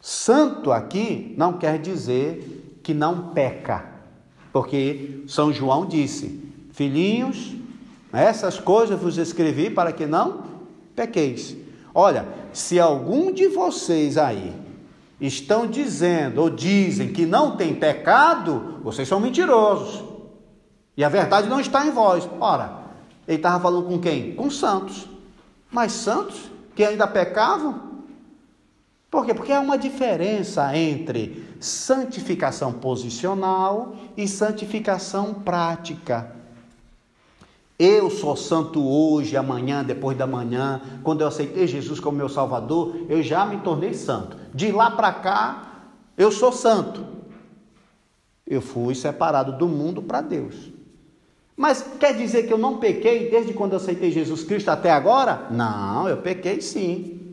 [0.00, 2.53] Santo aqui não quer dizer
[2.84, 3.86] que não peca,
[4.52, 7.56] porque São João disse: Filhinhos,
[8.12, 10.44] essas coisas vos escrevi para que não
[10.94, 11.56] pequeis.
[11.92, 14.54] Olha, se algum de vocês aí
[15.20, 20.04] estão dizendo ou dizem que não tem pecado, vocês são mentirosos.
[20.96, 22.28] E a verdade não está em vós.
[22.38, 22.84] Ora,
[23.26, 24.34] ele estava falando com quem?
[24.34, 25.08] Com santos.
[25.70, 27.94] Mas santos que ainda pecavam?
[29.10, 29.32] Por quê?
[29.32, 36.36] Porque há uma diferença entre santificação posicional e santificação prática.
[37.78, 40.80] Eu sou santo hoje, amanhã, depois da manhã.
[41.02, 44.36] Quando eu aceitei Jesus como meu Salvador, eu já me tornei santo.
[44.54, 47.04] De lá para cá, eu sou santo.
[48.46, 50.70] Eu fui separado do mundo para Deus.
[51.56, 55.46] Mas quer dizer que eu não pequei desde quando eu aceitei Jesus Cristo até agora?
[55.50, 57.23] Não, eu pequei sim.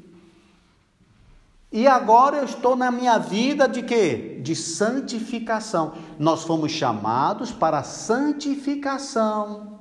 [1.71, 4.39] E agora eu estou na minha vida de quê?
[4.43, 5.93] De santificação.
[6.19, 9.77] Nós fomos chamados para santificação.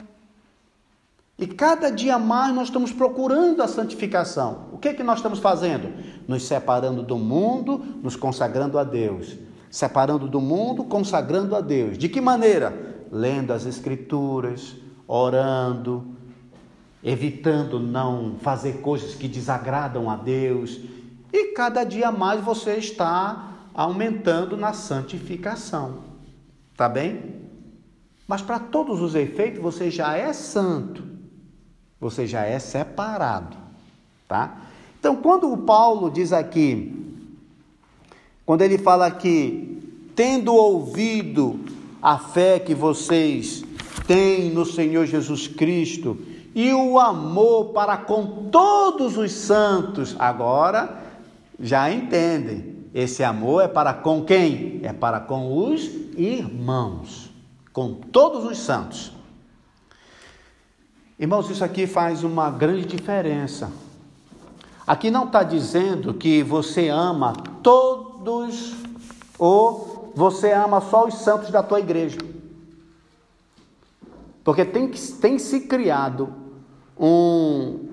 [1.39, 4.69] E cada dia mais nós estamos procurando a santificação.
[4.73, 5.93] O que é que nós estamos fazendo?
[6.29, 9.37] Nos separando do mundo, nos consagrando a Deus.
[9.71, 11.99] Separando do mundo, consagrando a Deus.
[11.99, 12.91] De que maneira?
[13.11, 14.77] lendo as Escrituras,
[15.07, 16.07] orando,
[17.03, 20.81] evitando não fazer coisas que desagradam a Deus,
[21.33, 25.99] e cada dia mais você está aumentando na santificação.
[26.77, 27.41] Tá bem?
[28.27, 31.05] Mas para todos os efeitos, você já é santo.
[32.01, 33.57] Você já é separado,
[34.27, 34.63] tá?
[34.99, 36.97] Então, quando o Paulo diz aqui,
[38.47, 41.61] quando ele fala aqui, tendo ouvido
[42.03, 43.65] a fé que vocês
[44.07, 46.19] têm no Senhor Jesus Cristo
[46.55, 50.99] e o amor para com todos os santos, agora
[51.61, 52.81] já entendem.
[52.93, 54.81] Esse amor é para com quem?
[54.83, 55.85] É para com os
[56.17, 57.31] irmãos,
[57.73, 59.13] com todos os santos.
[61.19, 63.71] Irmãos, isso aqui faz uma grande diferença.
[64.87, 68.75] Aqui não está dizendo que você ama todos
[69.39, 72.19] ou você ama só os santos da tua igreja.
[74.43, 76.35] Porque tem, tem se criado
[76.99, 77.91] um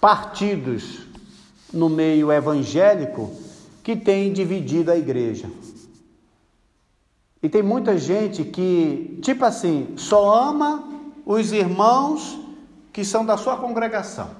[0.00, 1.07] partidos
[1.72, 3.30] no meio evangélico
[3.82, 5.50] que tem dividido a igreja.
[7.42, 10.84] E tem muita gente que, tipo assim, só ama
[11.24, 12.38] os irmãos
[12.92, 14.30] que são da sua congregação.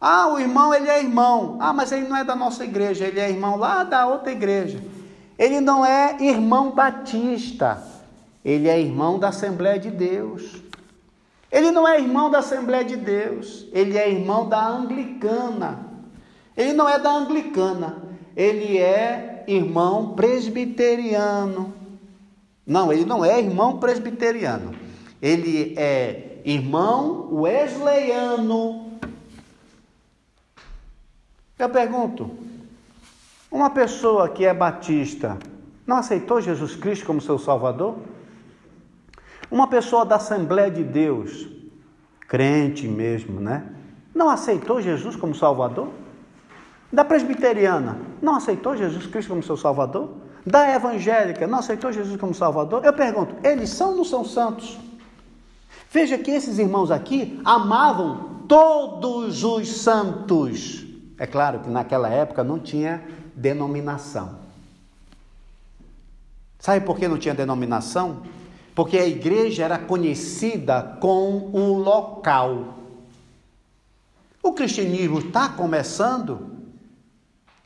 [0.00, 1.56] Ah, o irmão, ele é irmão.
[1.60, 4.80] Ah, mas ele não é da nossa igreja, ele é irmão lá da outra igreja.
[5.38, 7.82] Ele não é irmão batista,
[8.44, 10.62] ele é irmão da Assembleia de Deus.
[11.54, 15.86] Ele não é irmão da Assembleia de Deus, ele é irmão da Anglicana.
[16.56, 18.02] Ele não é da Anglicana,
[18.36, 21.72] ele é irmão presbiteriano.
[22.66, 24.74] Não, ele não é irmão presbiteriano.
[25.22, 28.98] Ele é irmão wesleyano.
[31.56, 32.32] Eu pergunto,
[33.48, 35.38] uma pessoa que é batista
[35.86, 37.94] não aceitou Jesus Cristo como seu Salvador?
[39.50, 41.48] Uma pessoa da Assembleia de Deus,
[42.28, 43.66] crente mesmo, né?
[44.14, 45.88] Não aceitou Jesus como Salvador?
[46.92, 50.10] Da presbiteriana, não aceitou Jesus Cristo como seu Salvador?
[50.46, 52.84] Da evangélica, não aceitou Jesus como Salvador?
[52.84, 54.78] Eu pergunto, eles são ou não são santos?
[55.90, 60.84] Veja que esses irmãos aqui amavam todos os santos.
[61.18, 63.02] É claro que naquela época não tinha
[63.34, 64.38] denominação.
[66.58, 68.22] Sabe por que não tinha denominação?
[68.74, 72.78] Porque a igreja era conhecida com o local.
[74.42, 76.50] O cristianismo está começando,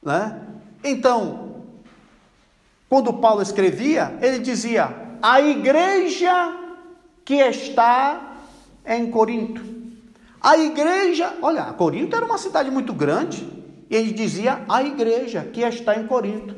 [0.03, 0.43] né?
[0.85, 1.63] Então,
[2.89, 6.57] quando Paulo escrevia, ele dizia: a igreja
[7.25, 8.37] que está
[8.87, 9.63] em Corinto.
[10.41, 13.49] A igreja, olha, Corinto era uma cidade muito grande.
[13.91, 16.55] Ele dizia a igreja que está em Corinto.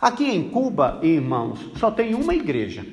[0.00, 2.84] Aqui em Cuba, irmãos, só tem uma igreja.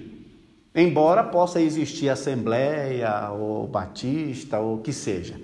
[0.74, 5.40] Embora possa existir assembleia ou batista ou que seja.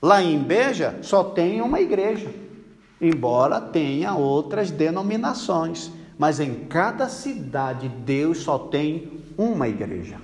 [0.00, 2.32] Lá em Beja só tem uma igreja.
[3.00, 10.16] Embora tenha outras denominações, mas em cada cidade Deus só tem uma igreja.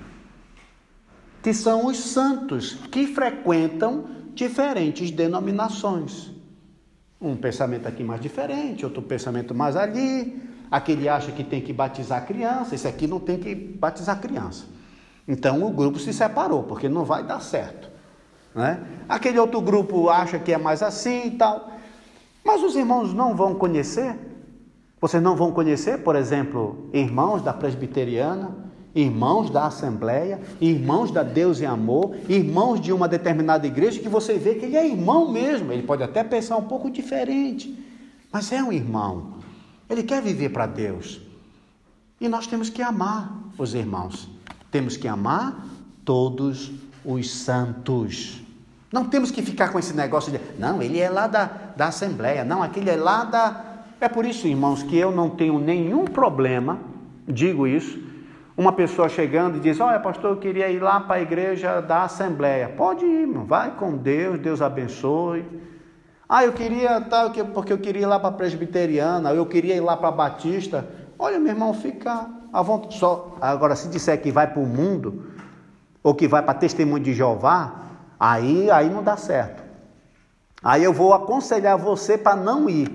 [1.42, 6.30] Que são os santos que frequentam diferentes denominações.
[7.20, 10.53] Um pensamento aqui mais diferente, outro pensamento mais ali.
[10.70, 14.64] Aquele acha que tem que batizar criança, esse aqui não tem que batizar criança.
[15.26, 17.88] Então o grupo se separou, porque não vai dar certo.
[18.54, 18.80] Né?
[19.08, 21.70] Aquele outro grupo acha que é mais assim e tal.
[22.44, 24.16] Mas os irmãos não vão conhecer.
[25.00, 31.60] Vocês não vão conhecer, por exemplo, irmãos da presbiteriana, irmãos da Assembleia, irmãos da Deus
[31.60, 35.72] e Amor, irmãos de uma determinada igreja, que você vê que ele é irmão mesmo.
[35.72, 37.76] Ele pode até pensar um pouco diferente,
[38.32, 39.33] mas é um irmão.
[39.94, 41.20] Ele quer viver para Deus.
[42.20, 44.28] E nós temos que amar os irmãos.
[44.70, 45.64] Temos que amar
[46.04, 46.72] todos
[47.04, 48.42] os santos.
[48.92, 51.44] Não temos que ficar com esse negócio de, não, ele é lá da,
[51.76, 53.64] da Assembleia, não, aquele é lá da.
[54.00, 56.78] É por isso, irmãos, que eu não tenho nenhum problema,
[57.26, 57.98] digo isso,
[58.56, 62.02] uma pessoa chegando e diz: Olha, pastor, eu queria ir lá para a igreja da
[62.02, 62.68] Assembleia.
[62.68, 65.44] Pode ir, irmão, vai com Deus, Deus abençoe.
[66.34, 69.80] Ah, eu queria, tá, porque eu queria ir lá para a presbiteriana, eu queria ir
[69.80, 70.84] lá para a Batista.
[71.16, 72.98] Olha, meu irmão, fica à vontade.
[72.98, 75.26] Só, agora, se disser que vai para o mundo,
[76.02, 77.82] ou que vai para testemunho de Jeová,
[78.18, 79.62] aí, aí não dá certo.
[80.60, 82.88] Aí eu vou aconselhar você para não ir.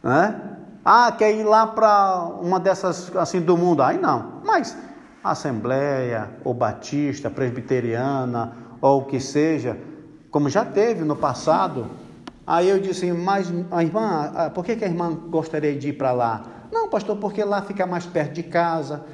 [0.00, 0.40] Né?
[0.84, 3.82] Ah, quer ir lá para uma dessas assim do mundo?
[3.82, 4.42] Aí não.
[4.44, 4.78] Mas
[5.24, 9.76] Assembleia, ou Batista, Presbiteriana, ou o que seja,
[10.30, 12.03] como já teve no passado.
[12.46, 16.12] Aí eu disse, mas a irmã, por que, que a irmã gostaria de ir para
[16.12, 16.42] lá?
[16.70, 19.04] Não, pastor, porque lá fica mais perto de casa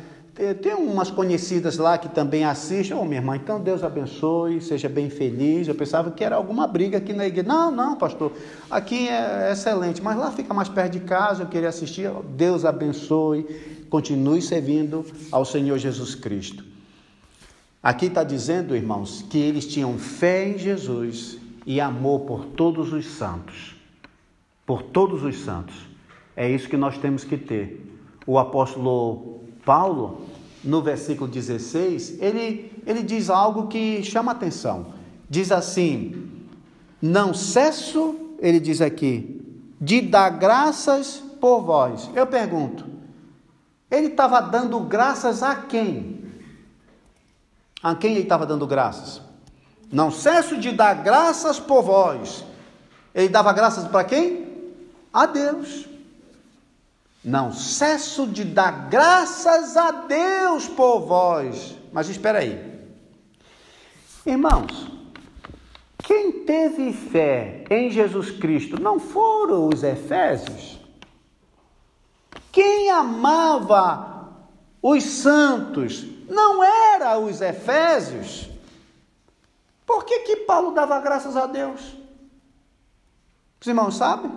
[0.62, 2.96] tem umas conhecidas lá que também assistem.
[2.96, 5.68] Ô, oh, minha irmã, então Deus abençoe, seja bem feliz.
[5.68, 7.46] Eu pensava que era alguma briga aqui na igreja.
[7.46, 8.32] Não, não, pastor,
[8.70, 12.10] aqui é excelente, mas lá fica mais perto de casa, eu queria assistir.
[12.36, 13.44] Deus abençoe,
[13.90, 16.64] continue servindo ao Senhor Jesus Cristo.
[17.82, 21.39] Aqui está dizendo, irmãos, que eles tinham fé em Jesus
[21.70, 23.76] e amor por todos os santos.
[24.66, 25.76] Por todos os santos.
[26.34, 27.96] É isso que nós temos que ter.
[28.26, 30.26] O apóstolo Paulo,
[30.64, 34.94] no versículo 16, ele, ele diz algo que chama atenção.
[35.28, 36.28] Diz assim:
[37.00, 39.40] Não cesso, ele diz aqui,
[39.80, 42.10] de dar graças por vós.
[42.16, 42.84] Eu pergunto,
[43.88, 46.24] ele estava dando graças a quem?
[47.80, 49.29] A quem ele estava dando graças?
[49.90, 52.44] Não cesso de dar graças por vós.
[53.14, 54.48] Ele dava graças para quem?
[55.12, 55.86] A Deus.
[57.24, 61.76] Não cesso de dar graças a Deus por vós.
[61.92, 62.70] Mas espera aí.
[64.24, 64.86] Irmãos,
[65.98, 70.78] quem teve fé em Jesus Cristo não foram os efésios?
[72.52, 74.28] Quem amava
[74.80, 78.48] os santos não era os efésios?
[79.90, 81.80] Por que que Paulo dava graças a Deus?
[83.60, 84.30] Os irmãos sabem?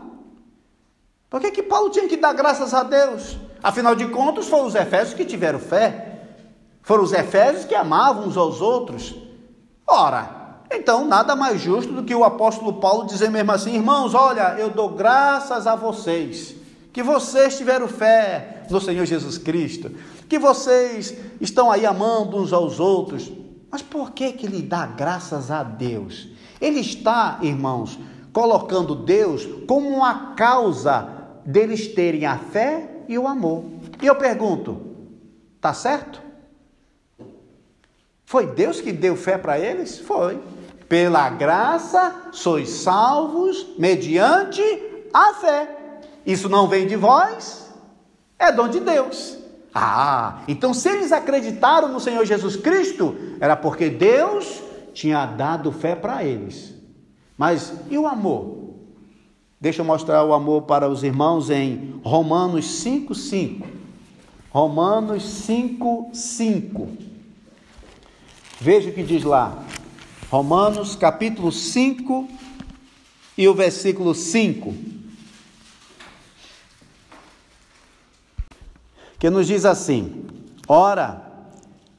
[1.30, 3.38] Por que, que Paulo tinha que dar graças a Deus?
[3.62, 6.22] Afinal de contas, foram os Efésios que tiveram fé.
[6.82, 9.14] Foram os Efésios que amavam uns aos outros.
[9.86, 14.56] Ora, então nada mais justo do que o apóstolo Paulo dizer mesmo assim: irmãos, olha,
[14.58, 16.56] eu dou graças a vocês,
[16.91, 19.91] que vocês tiveram fé no Senhor Jesus Cristo,
[20.28, 23.43] que vocês estão aí amando uns aos outros.
[23.74, 26.30] Mas por que, que ele dá graças a Deus?
[26.61, 27.97] Ele está, irmãos,
[28.32, 31.09] colocando Deus como uma causa
[31.43, 33.63] deles terem a fé e o amor.
[33.99, 34.80] E eu pergunto:
[35.59, 36.21] tá certo?
[38.24, 39.97] Foi Deus que deu fé para eles?
[39.97, 40.39] Foi.
[40.88, 44.61] Pela graça sois salvos mediante
[45.11, 45.99] a fé.
[46.24, 47.74] Isso não vem de vós,
[48.38, 49.43] é dom de Deus.
[49.74, 54.61] Ah, então se eles acreditaram no Senhor Jesus Cristo, era porque Deus
[54.93, 56.76] tinha dado fé para eles.
[57.38, 58.76] Mas e o amor?
[59.59, 63.65] Deixa eu mostrar o amor para os irmãos em Romanos 5:5.
[64.51, 66.89] Romanos 5:5.
[68.59, 69.57] Veja o que diz lá.
[70.30, 72.28] Romanos capítulo 5
[73.38, 74.93] e o versículo 5.
[79.24, 80.26] Que nos diz assim:
[80.67, 81.21] Ora,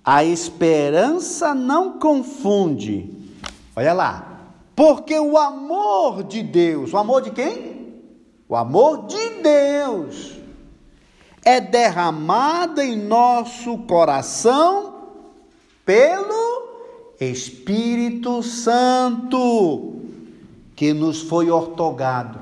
[0.04, 3.10] a esperança não confunde.
[3.74, 4.40] Olha lá,
[4.76, 7.94] porque o amor de Deus, o amor de quem?
[8.46, 10.34] O amor de Deus
[11.42, 14.92] é derramado em nosso coração
[15.82, 16.68] pelo
[17.18, 19.94] Espírito Santo
[20.76, 22.38] que nos foi ortogado.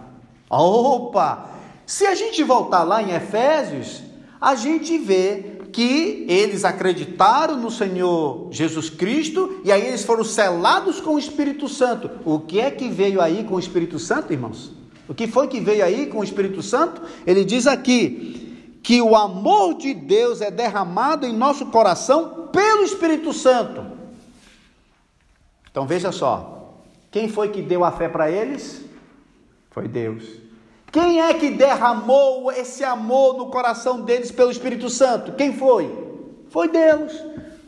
[0.50, 1.50] Opa!
[1.86, 4.10] Se a gente voltar lá em Efésios,
[4.42, 11.00] a gente vê que eles acreditaram no Senhor Jesus Cristo e aí eles foram selados
[11.00, 12.10] com o Espírito Santo.
[12.24, 14.72] O que é que veio aí com o Espírito Santo, irmãos?
[15.08, 17.02] O que foi que veio aí com o Espírito Santo?
[17.24, 23.32] Ele diz aqui que o amor de Deus é derramado em nosso coração pelo Espírito
[23.32, 23.86] Santo.
[25.70, 26.82] Então veja só,
[27.12, 28.84] quem foi que deu a fé para eles?
[29.70, 30.24] Foi Deus.
[30.92, 35.32] Quem é que derramou esse amor no coração deles pelo Espírito Santo?
[35.32, 35.90] Quem foi?
[36.50, 37.14] Foi Deus.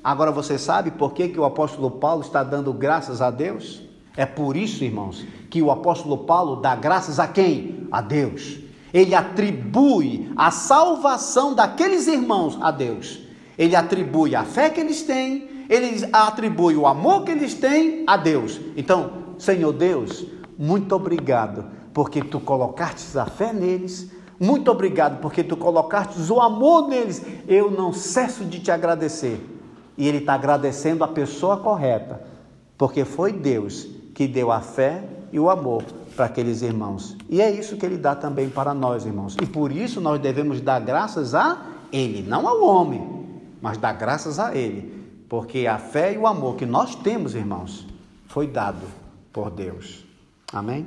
[0.05, 3.81] Agora você sabe por que, que o apóstolo Paulo está dando graças a Deus?
[4.14, 7.89] É por isso, irmãos, que o apóstolo Paulo dá graças a quem?
[7.91, 8.59] A Deus.
[8.93, 13.20] Ele atribui a salvação daqueles irmãos a Deus.
[13.57, 18.18] Ele atribui a fé que eles têm, ele atribui o amor que eles têm a
[18.18, 18.61] Deus.
[18.77, 20.27] Então, Senhor Deus,
[20.59, 21.64] muito obrigado
[21.95, 24.11] porque tu colocastes a fé neles.
[24.38, 27.22] Muito obrigado porque tu colocastes o amor neles.
[27.47, 29.40] Eu não cesso de te agradecer.
[29.97, 32.20] E ele está agradecendo a pessoa correta,
[32.76, 35.84] porque foi Deus que deu a fé e o amor
[36.16, 37.16] para aqueles irmãos.
[37.30, 39.36] E é isso que ele dá também para nós, irmãos.
[39.40, 43.24] E por isso nós devemos dar graças a ele, não ao homem,
[43.62, 44.92] mas dar graças a ele,
[45.28, 47.86] porque a fé e o amor que nós temos, irmãos,
[48.26, 48.86] foi dado
[49.32, 50.05] por Deus.
[50.53, 50.86] Amém?